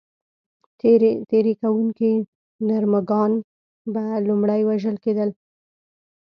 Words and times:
تېري 1.29 1.53
کوونکي 1.61 2.11
نر 2.67 2.83
مږان 2.93 3.31
به 3.93 4.03
لومړی 4.27 4.61
وژل 4.65 4.95
کېدل. 5.03 5.29